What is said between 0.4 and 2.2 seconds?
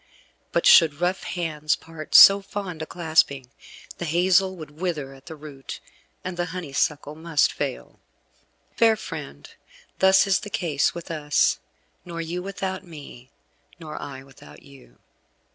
But should rough hands part